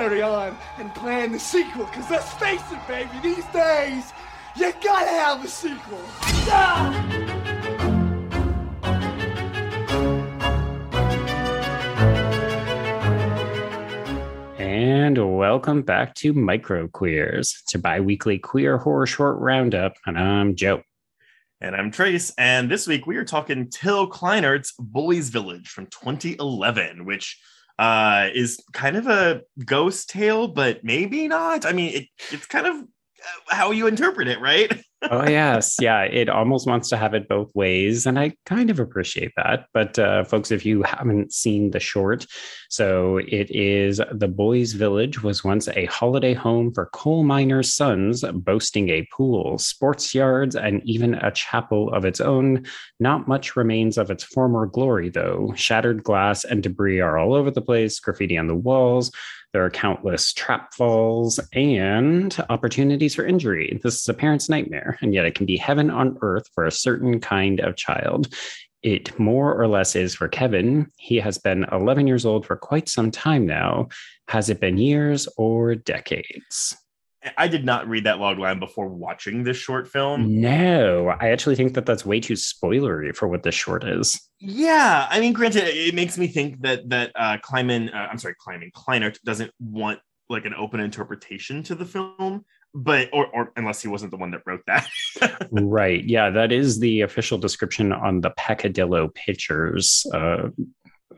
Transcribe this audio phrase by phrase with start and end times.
[0.00, 1.84] carry on and plan the sequel.
[1.84, 4.14] Cause let's face it, baby, these days,
[4.56, 6.00] you gotta have a sequel.
[6.48, 7.06] Ah!
[14.58, 17.60] And welcome back to Micro Queers.
[17.62, 19.96] It's a bi weekly queer horror short roundup.
[20.06, 20.82] And I'm Joe.
[21.60, 22.32] And I'm Trace.
[22.38, 27.38] And this week we are talking Till Kleinert's Boys Village from 2011, which
[27.80, 31.64] uh, is kind of a ghost tale, but maybe not.
[31.64, 32.84] I mean, it, it's kind of
[33.48, 34.70] how you interpret it, right?
[35.02, 36.02] oh yes, yeah.
[36.02, 39.66] It almost wants to have it both ways, and I kind of appreciate that.
[39.72, 42.26] But uh, folks, if you haven't seen the short,
[42.68, 48.24] so it is the boys' village was once a holiday home for coal miners' sons,
[48.32, 52.66] boasting a pool, sports yards, and even a chapel of its own.
[52.98, 55.52] Not much remains of its former glory, though.
[55.56, 57.98] Shattered glass and debris are all over the place.
[58.00, 59.10] Graffiti on the walls.
[59.52, 63.80] There are countless trap falls and opportunities for injury.
[63.82, 66.72] This is a parent's nightmare, and yet it can be heaven on earth for a
[66.72, 68.32] certain kind of child.
[68.82, 70.86] It more or less is for Kevin.
[70.96, 73.88] He has been 11 years old for quite some time now.
[74.28, 76.76] Has it been years or decades?
[77.36, 80.40] I did not read that log line before watching this short film.
[80.40, 84.20] No, I actually think that that's way too spoilery for what this short is.
[84.38, 88.34] Yeah, I mean, granted, it makes me think that that uh, Kleiman, uh, I'm sorry,
[88.38, 93.82] Kleiman Kleinert doesn't want like an open interpretation to the film, but or or unless
[93.82, 94.88] he wasn't the one that wrote that.
[95.50, 96.02] right.
[96.02, 100.06] Yeah, that is the official description on the Peccadillo Pictures.
[100.14, 100.48] Uh,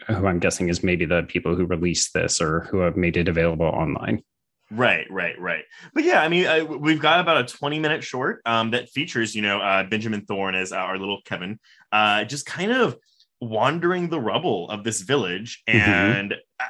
[0.08, 3.28] who I'm guessing is maybe the people who released this or who have made it
[3.28, 4.22] available online.
[4.72, 5.64] Right, right, right.
[5.92, 9.34] But yeah, I mean, uh, we've got about a 20 minute short um, that features,
[9.34, 11.58] you know, uh, Benjamin Thorne as our little Kevin,
[11.92, 12.96] uh, just kind of
[13.40, 15.62] wandering the rubble of this village.
[15.68, 15.90] Mm-hmm.
[15.90, 16.66] And, mm-hmm.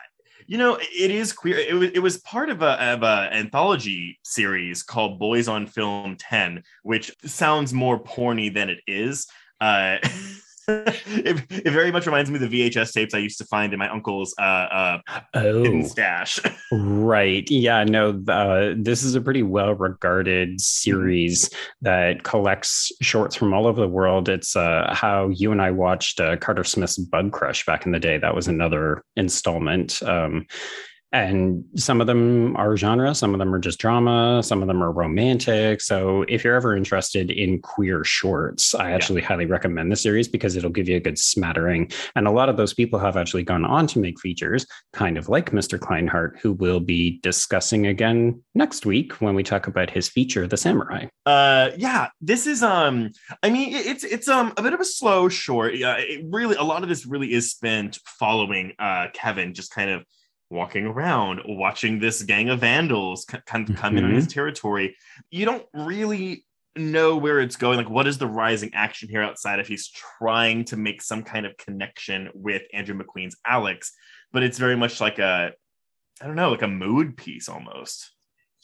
[0.47, 1.59] you know, it is queer.
[1.59, 6.16] It was, it was part of a, of a anthology series called Boys on Film
[6.19, 9.26] 10, which sounds more porny than it is.
[11.15, 13.78] It, it, very much reminds me of the VHS tapes I used to find in
[13.78, 14.99] my uncle's uh, uh,
[15.34, 16.41] oh, stash.
[16.73, 17.49] right.
[17.50, 17.84] Yeah.
[17.84, 18.23] No.
[18.27, 21.50] Uh, this is a pretty well regarded series
[21.83, 24.28] that collects shorts from all over the world.
[24.28, 28.00] It's uh, how you and I watched uh, Carter Smith's Bug Crush back in the
[28.00, 28.19] day.
[28.19, 30.03] That was another installment.
[30.03, 30.47] Um,
[31.12, 34.83] and some of them are genre some of them are just drama some of them
[34.83, 35.81] are romantic.
[35.81, 39.28] So if you're ever interested in queer shorts i actually yeah.
[39.28, 41.91] highly recommend the series because it'll give you a good smattering.
[42.17, 45.28] And a lot of those people have actually gone on to make features kind of
[45.28, 50.09] like mr kleinert who will be discussing again next week when we talk about his
[50.09, 51.06] feature der samurai.
[51.27, 53.11] Uh yeah this is um
[53.43, 55.75] i mean it's it's um a bit of a slow short.
[55.75, 59.91] Yeah it really a lot of this really is spent following uh kevin just kind
[59.91, 60.05] of
[60.52, 63.98] walking around, watching this gang of vandals come, come mm-hmm.
[63.98, 64.96] in his territory.
[65.30, 66.44] You don't really
[66.76, 67.78] know where it's going.
[67.78, 71.46] Like, what is the rising action here outside if he's trying to make some kind
[71.46, 73.92] of connection with Andrew McQueen's Alex?
[74.32, 75.52] But it's very much like a,
[76.20, 78.10] I don't know, like a mood piece almost.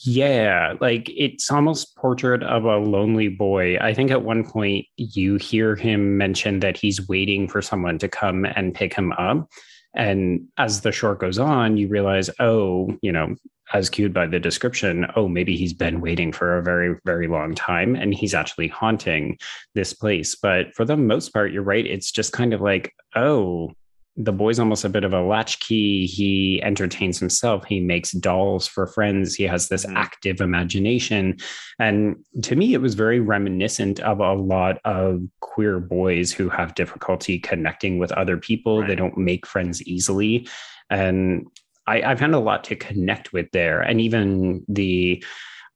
[0.00, 3.78] Yeah, like it's almost portrait of a lonely boy.
[3.78, 8.08] I think at one point you hear him mention that he's waiting for someone to
[8.08, 9.48] come and pick him up.
[9.94, 13.34] And as the short goes on, you realize, oh, you know,
[13.72, 17.54] as cued by the description, oh, maybe he's been waiting for a very, very long
[17.54, 19.38] time and he's actually haunting
[19.74, 20.34] this place.
[20.34, 21.86] But for the most part, you're right.
[21.86, 23.72] It's just kind of like, oh,
[24.20, 26.04] the boy's almost a bit of a latchkey.
[26.06, 27.64] He entertains himself.
[27.64, 29.36] He makes dolls for friends.
[29.36, 29.96] He has this mm-hmm.
[29.96, 31.36] active imagination.
[31.78, 36.74] And to me, it was very reminiscent of a lot of queer boys who have
[36.74, 38.80] difficulty connecting with other people.
[38.80, 38.88] Right.
[38.88, 40.48] They don't make friends easily.
[40.90, 41.46] And
[41.86, 43.80] I, I've had a lot to connect with there.
[43.80, 45.22] And even the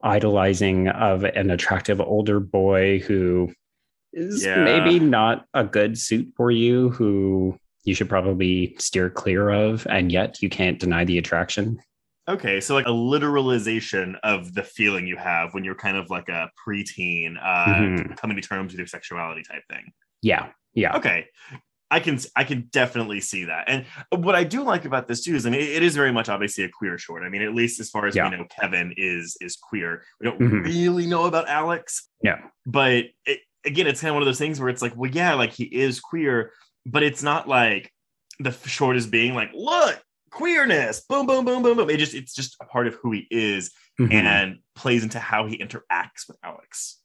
[0.03, 3.53] idolizing of an attractive older boy who
[4.13, 4.65] is yeah.
[4.65, 10.13] maybe not a good suit for you, who you should probably steer clear of, and
[10.13, 11.81] yet you can't deny the attraction.
[12.29, 16.29] Okay, so like a literalization of the feeling you have when you're kind of like
[16.29, 18.13] a preteen, uh, mm-hmm.
[18.15, 19.93] coming to terms with your sexuality type thing.
[20.23, 20.97] Yeah, yeah.
[20.97, 21.27] Okay,
[21.93, 23.65] I can I can definitely see that.
[23.69, 23.85] And
[24.25, 26.65] what I do like about this too is I mean it is very much obviously
[26.65, 27.23] a queer short.
[27.23, 28.31] I mean at least as far as yeah.
[28.31, 30.03] we know Kevin is is queer.
[30.19, 30.63] We don't mm-hmm.
[30.63, 32.09] really know about Alex.
[32.23, 32.39] Yeah.
[32.65, 35.35] But it, again it's kind of one of those things where it's like well yeah
[35.35, 36.53] like he is queer
[36.87, 37.93] but it's not like
[38.39, 41.91] the short is being like, look, queerness, boom, boom, boom, boom, boom.
[41.91, 43.71] It just it's just a part of who he is
[44.01, 44.13] mm-hmm.
[44.13, 46.99] and plays into how he interacts with Alex.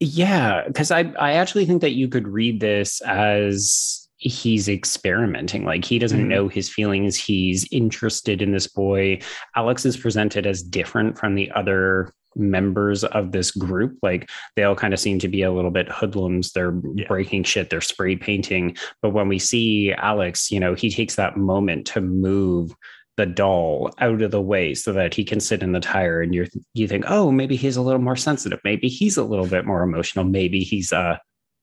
[0.00, 5.64] Yeah, because I I actually think that you could read this as he's experimenting.
[5.64, 6.28] Like he doesn't Mhm.
[6.28, 7.16] know his feelings.
[7.16, 9.20] He's interested in this boy.
[9.56, 13.96] Alex is presented as different from the other members of this group.
[14.02, 16.52] Like they all kind of seem to be a little bit hoodlums.
[16.52, 17.06] They're Yeah.
[17.08, 17.70] breaking shit.
[17.70, 18.76] They're spray painting.
[19.02, 22.72] But when we see Alex, you know, he takes that moment to move
[23.16, 26.34] the doll out of the way so that he can sit in the tire and
[26.34, 29.66] you you think oh maybe he's a little more sensitive maybe he's a little bit
[29.66, 31.20] more emotional maybe he's a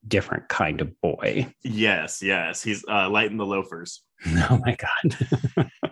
[0.07, 2.61] different kind of boy Yes, yes.
[2.61, 4.03] He's uh, lighting the loafers.
[4.27, 5.69] oh my god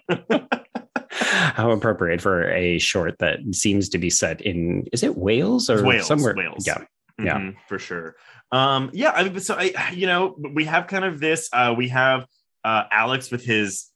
[1.55, 5.83] how appropriate for a short that seems to be set in is it wales or
[5.83, 6.65] Wales, somewhere Wales.
[6.67, 6.83] yeah
[7.17, 7.37] Yeah.
[7.39, 8.15] Mhm, for sure.
[8.51, 11.49] Um, yeah, I mean, so I, you know, we have kind of this.
[11.53, 12.25] Uh, we have
[12.63, 13.89] uh, Alex with his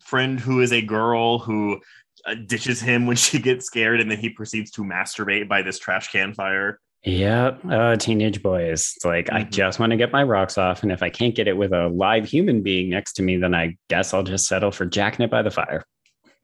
[0.00, 1.80] friend who is a girl who
[2.26, 5.78] uh, ditches him when she gets scared, and then he proceeds to masturbate by this
[5.78, 6.78] trash can fire.
[7.04, 9.50] yeah uh, teenage boys it's like i Mhm.
[9.50, 11.88] just want to get my rocks off and if i can't get it with a
[11.88, 15.30] live human being next to me then i guess i'll just settle for jacking it
[15.30, 15.82] by the fire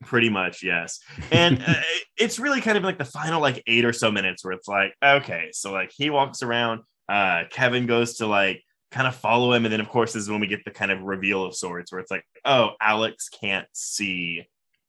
[0.04, 1.00] Pretty much, yes.
[1.32, 1.74] And uh,
[2.16, 4.94] it's really kind of like the final like eight or so minutes where it's like,
[5.04, 9.64] okay, so like he walks around, uh, Kevin goes to like kind of follow him,
[9.64, 11.90] and then of course this is when we get the kind of reveal of sorts
[11.90, 14.46] where it's like, oh, Alex can't see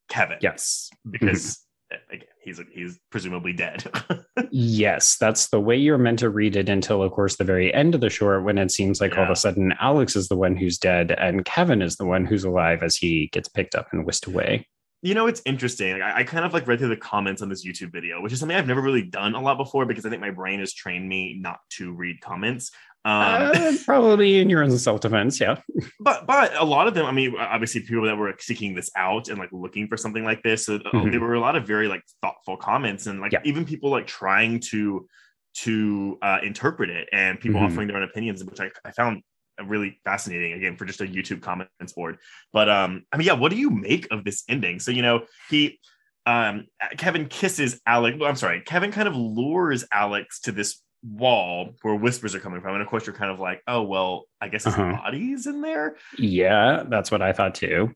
[0.09, 3.83] Kevin, yes because uh, again, he's he's presumably dead.
[4.51, 7.93] Yes, that's the way you're meant to read it until, of course, the very end
[7.93, 10.55] of the short when it seems like all of a sudden Alex is the one
[10.55, 14.05] who's dead and Kevin is the one who's alive as he gets picked up and
[14.05, 14.65] whisked away.
[15.01, 15.93] You know, it's interesting.
[15.93, 18.33] Like, I, I kind of like read through the comments on this YouTube video, which
[18.33, 20.73] is something I've never really done a lot before because I think my brain has
[20.73, 22.71] trained me not to read comments.
[23.05, 25.39] Um, Uh, probably in your own self defense.
[25.39, 25.61] Yeah.
[26.01, 29.29] but but a lot of them i mean obviously people that were seeking this out
[29.29, 31.11] and like looking for something like this so uh, Mhm.
[31.11, 33.39] there were a lot of very like thoughtful comments and like Yeah.
[33.45, 35.07] even people like trying to
[35.55, 37.65] to uh interpret it and people Mhm.
[37.67, 39.23] offering their own opinions which I, I found
[39.65, 42.17] really fascinating again for just a youtube comments board
[42.53, 45.21] but um i mean yeah what do you make of this ending so you know
[45.49, 45.79] he
[46.25, 46.65] um
[46.97, 51.95] kevin kisses alex well, i'm sorry kevin kind of lures alex to this wall where
[51.95, 54.65] whispers are coming from and of course you're kind of like oh well i guess
[54.65, 54.91] his Uh-huh.
[54.91, 57.93] body's in there Yeah, that's what I thought too.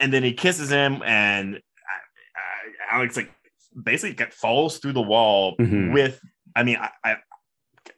[0.00, 3.30] and then he kisses him and uh, uh, alex like
[3.82, 5.92] basically get, falls through the wall Mhm.
[5.92, 6.18] with
[6.56, 7.16] i mean i, I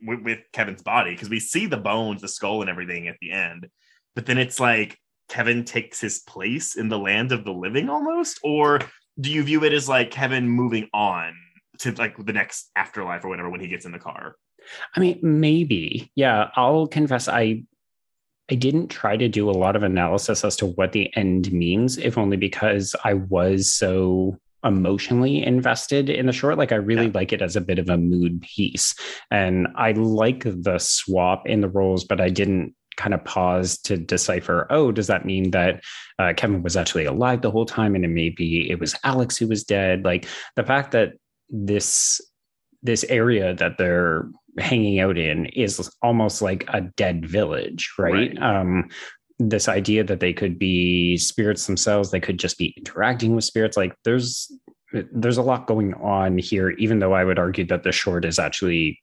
[0.02, 3.31] with, with kevin's body because we see the bones the skull and everything at the
[3.31, 3.69] end
[4.14, 4.99] but then it's like
[5.29, 8.81] kevin takes his place in the land of the living almost or
[9.20, 11.35] do you view it as like kevin moving on
[11.79, 14.37] to like the next afterlife or whatever when he gets in the car
[14.94, 16.11] I mean, maybe.
[16.14, 17.64] Yeah, I'll confess I
[18.50, 21.99] I didn't try to do a lot of analysis as to what the end means,
[21.99, 26.58] if only because I was so emotionally invested in the short.
[26.58, 27.12] Like I really Yeah.
[27.14, 28.94] like it as a bit of a mood piece.
[29.30, 33.96] And I like the swap in the roles, but I didn't kind of pause to
[33.96, 35.82] decipher oh does that mean that
[36.18, 39.46] uh, kevin was actually alive the whole time and then maybe it was alex who
[39.46, 40.26] was dead like
[40.56, 41.12] the fact that
[41.48, 42.20] this
[42.82, 44.28] this area that they're
[44.58, 48.36] hanging out in is almost like a dead village, right?
[48.38, 48.38] Right.
[48.42, 48.88] Um,
[49.40, 53.76] this idea that they could be spirits themselves, they could just be interacting with spirits.
[53.76, 54.52] Like there's
[55.12, 58.38] there's a lot going on here, even though I would argue that the short is
[58.38, 59.00] actually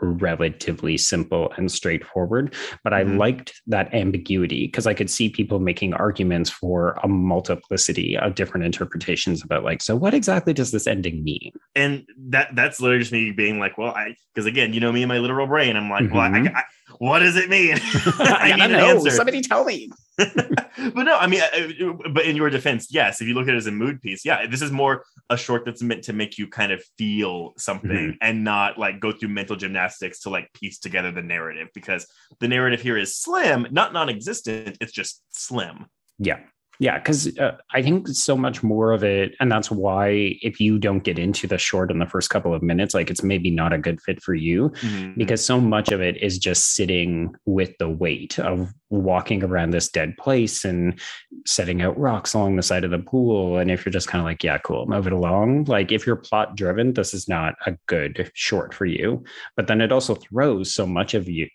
[0.00, 2.54] relatively simple and straightforward.
[2.82, 3.18] But I Mhm.
[3.18, 8.66] liked that ambiguity because I could see people making arguments for a multiplicity of different
[8.66, 11.52] interpretations about like, so what exactly does this ending mean?
[11.74, 15.02] and that that's literally just me being like, well, I because again, you know me
[15.02, 16.54] and my literal brain, I'm like, well, I, Mhm.
[16.54, 16.64] I,
[16.98, 17.76] what does it mean?
[18.18, 18.86] I, need an know.
[18.96, 19.10] answer.
[19.10, 19.90] Somebody tell me.
[20.18, 23.54] but no, I mean, I- I- but in your defense, yes, if you look at
[23.54, 26.38] it as a mood piece, yeah, this is more a short that's meant to make
[26.38, 28.16] you kind of feel something Mhm.
[28.20, 32.06] and not like go through mental gymnastics to like piece together the narrative because
[32.40, 34.76] the narrative here is slim, not non-existent.
[34.80, 35.86] It's just slim.
[36.18, 36.40] Yeah.
[36.82, 36.98] Yeah.
[36.98, 39.36] Cause uh, I think so much more of it.
[39.38, 42.60] And that's why if you don't get into the short in the first couple of
[42.60, 45.16] minutes, like it's maybe not a good fit for you Mhm.
[45.16, 49.88] because so much of it is just sitting with the weight of walking around this
[49.88, 50.98] dead place and
[51.46, 53.58] setting out rocks along the side of the pool.
[53.58, 55.64] And if you're just kind of like, yeah, cool, move it along.
[55.66, 59.22] Like if you're plot driven, this is not a good short for you.
[59.56, 61.46] But then it also throws so much of you,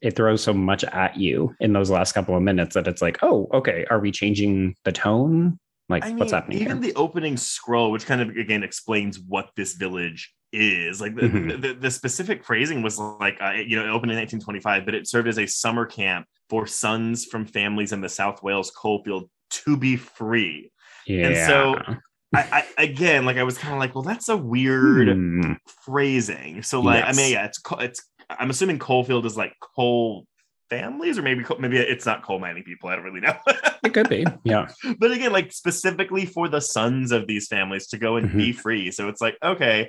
[0.00, 3.18] it throws so much at you in those last couple of minutes that it's like,
[3.22, 5.58] oh, okay, are we changing the tone?
[5.88, 6.58] Like I mean, what's happening?
[6.60, 6.92] even here?
[6.92, 11.00] the opening scroll, which kind of again explains what this village is.
[11.00, 11.60] Like the, Mhm.
[11.60, 15.06] the, the specific phrasing was like, uh, you know, it opened in 1925, but it
[15.08, 19.76] served as a summer camp for sons from families in the South Wales coalfield to
[19.76, 20.70] be free.
[21.06, 21.26] yeah.
[21.26, 21.94] and so-
[22.36, 25.52] I, I again, like I was kind of like, well, that's a weird Hmm.
[25.84, 26.62] phrasing.
[26.62, 28.02] So like, I mean, yeah, it's it's.
[28.30, 30.26] I'm assuming coalfield is like coal
[30.70, 32.88] families, or maybe maybe it's not coal mining people.
[32.88, 33.36] I don't really know.
[33.84, 34.68] it could be, yeah.
[34.98, 38.38] But again, like specifically for the sons of these families to go and mm-hmm.
[38.38, 38.90] be free.
[38.90, 39.88] So it's like, okay,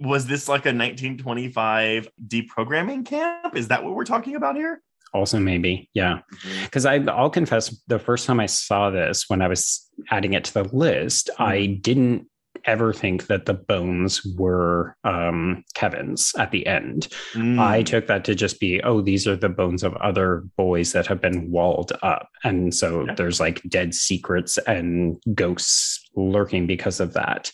[0.00, 3.56] was this like a 1925 deprogramming camp?
[3.56, 4.80] Is that what we're talking about here?
[5.14, 6.20] Also, maybe, yeah.
[6.64, 7.08] Because mm-hmm.
[7.08, 10.64] I'll confess, the first time I saw this, when I was adding it to the
[10.64, 11.42] list, mm-hmm.
[11.42, 12.26] I didn't
[12.68, 17.08] ever think that the bones were um, Kevin's at the end.
[17.32, 17.58] Mm.
[17.58, 21.06] I took that to just be, oh, these are the bones of other boys that
[21.06, 22.28] have been walled up.
[22.44, 23.14] And so yeah.
[23.14, 27.50] there's like dead secrets and ghosts lurking because of that.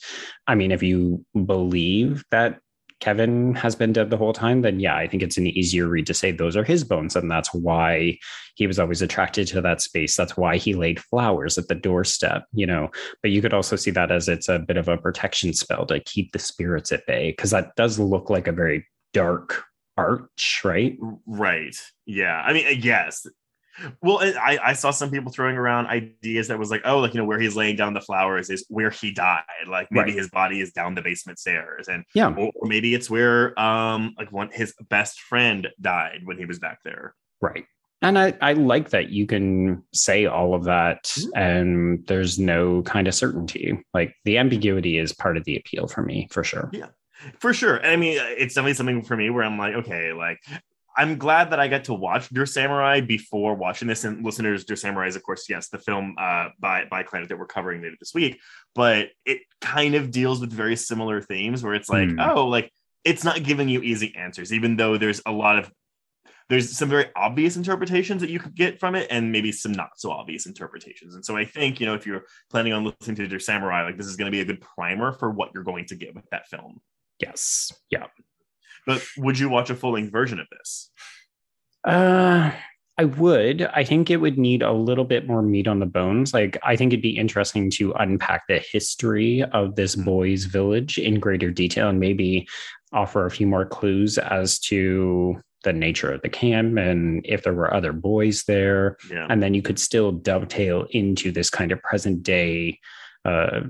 [0.48, 2.58] I mean, if you believe that
[3.00, 6.06] Kevin has been dead the whole time, then yeah, I think it's an easier read
[6.06, 7.16] to say those are his bones.
[7.16, 8.18] And that's why
[8.54, 10.16] he was always attracted to that space.
[10.16, 12.90] That's why he laid flowers at the doorstep, you know.
[13.20, 16.00] But you could also see that as it's a bit of a protection spell to
[16.00, 19.64] keep the spirits at bay, because that does look like a very dark
[19.96, 20.96] arch, right?
[21.26, 21.76] Right.
[22.06, 22.42] Yeah.
[22.44, 23.26] I mean, uh, yes,
[24.02, 27.20] well, I, I saw some people throwing around ideas that was like, oh, like you
[27.20, 29.42] know, where he's laying down the flowers is where he died.
[29.66, 30.18] Like maybe right.
[30.18, 34.14] his body is down the basement stairs, and yeah, or, or, maybe it's where um
[34.18, 37.14] like one his best friend died when he was back there.
[37.40, 37.64] Right.
[38.02, 41.38] And I, I like that you can say all of that mm-hmm.
[41.38, 43.82] and there's no kind of certainty.
[43.94, 46.68] Like the ambiguity is part of the appeal for me, for sure.
[46.72, 46.88] Yeah
[47.38, 47.76] for sure.
[47.76, 50.40] And I mean, it's definitely something for me where I'm like, okay, like
[50.96, 54.04] I'm glad that I got to watch Der Samurai before watching this.
[54.04, 57.38] And listeners, Der Samurai is, of course, yes, the film uh, by by Kleinert that
[57.38, 58.40] we're covering later this week.
[58.74, 62.34] But it kind of deals with very similar themes, where it's like, mm.
[62.34, 62.70] oh, like
[63.04, 65.70] it's not giving you easy answers, even though there's a lot of
[66.48, 69.90] there's some very obvious interpretations that you could get from it, and maybe some not
[69.96, 71.14] so obvious interpretations.
[71.14, 73.96] And so I think you know if you're planning on listening to Der Samurai, like
[73.96, 76.28] this is going to be a good primer for what you're going to get with
[76.30, 76.80] that film.
[77.18, 77.72] Yes.
[77.90, 78.06] Yeah.
[78.86, 80.90] But would you watch a full length version of this?
[81.84, 82.50] Uh,
[82.96, 83.62] I would.
[83.62, 86.32] I think it would need a little bit more meat on the bones.
[86.32, 90.04] Like, I think it'd be interesting to unpack the history of this mm-hmm.
[90.04, 92.46] boys' village in greater detail and maybe
[92.92, 97.54] offer a few more clues as to the nature of the camp and if there
[97.54, 98.96] were other boys there.
[99.10, 99.26] Yeah.
[99.28, 102.78] And then you could still dovetail into this kind of present day
[103.24, 103.62] uh,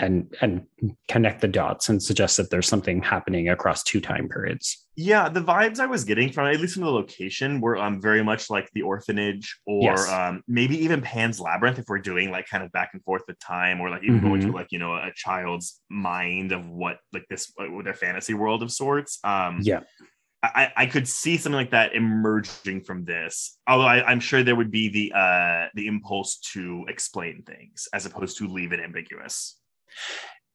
[0.00, 0.66] and and
[1.08, 4.86] connect the dots and suggest that there's something happening across two time periods.
[4.96, 8.24] Yeah, the vibes I was getting from at least from the location were um very
[8.24, 10.08] much like the orphanage or yes.
[10.08, 13.38] um maybe even Pan's Labyrinth if we're doing like kind of back and forth with
[13.38, 14.28] time or like even mm-hmm.
[14.28, 18.34] going to like you know a child's mind of what like this with their fantasy
[18.34, 19.18] world of sorts.
[19.22, 19.80] Um yeah.
[20.42, 23.58] I, I could see something like that emerging from this.
[23.68, 28.06] Although I, am sure there would be the uh the impulse to explain things as
[28.06, 29.60] opposed to leave it ambiguous.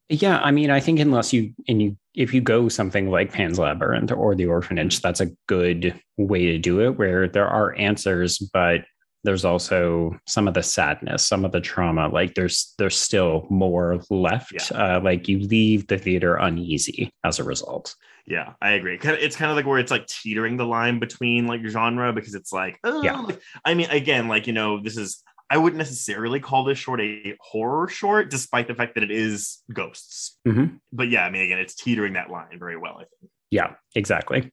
[0.10, 3.58] Yeah, I mean, I think unless you and you if you go something like Pan's
[3.58, 8.38] Labyrinth or the Orphanage, that's a good way to do it, where there are answers,
[8.38, 8.82] but
[9.24, 12.08] there's also some of the sadness, some of the trauma.
[12.08, 14.54] Like there's there's still more left.
[14.54, 14.98] Yeah.
[14.98, 17.96] Uh, like you leave the theater uneasy as a result.
[18.28, 18.98] Yeah, I agree.
[19.02, 22.52] It's kind of like where it's like teetering the line between like genre because it's
[22.52, 23.20] like, oh, yeah.
[23.20, 27.02] Like, I mean, again, like you know, this is I wouldn't necessarily call this short
[27.02, 30.38] a horror short, despite the fact that it is ghosts.
[30.48, 30.78] Mm-hmm.
[30.92, 33.32] But yeah, I mean, again, it's teetering that line very well, I think.
[33.52, 34.52] Yeah, exactly.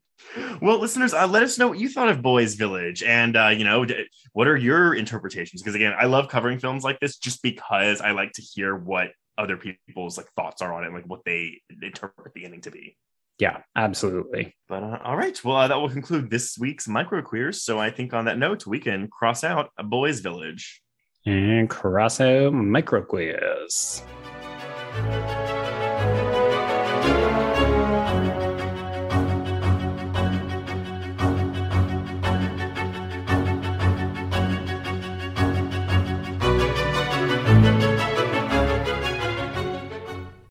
[0.61, 3.65] Well, listeners, uh, let us know what you thought of Boys Village, and uh, you
[3.65, 3.87] know,
[4.33, 5.63] what are your interpretations?
[5.63, 9.09] Because again, I love covering films like this just because I like to hear what
[9.39, 12.97] other people's like thoughts are on it, like what they interpret the ending to be.
[13.39, 14.55] Yeah, absolutely.
[14.69, 17.63] But uh, all right, well, uh, that will conclude this week's micro queers.
[17.63, 20.82] So I think on that note, we can cross out a boys' village
[21.27, 24.03] and cross out micro queers.